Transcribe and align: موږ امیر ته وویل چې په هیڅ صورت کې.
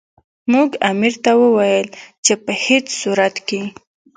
موږ 0.51 0.69
امیر 0.89 1.13
ته 1.23 1.31
وویل 1.41 1.87
چې 2.25 2.33
په 2.43 2.51
هیڅ 2.65 2.85
صورت 3.01 3.35
کې. 3.47 3.61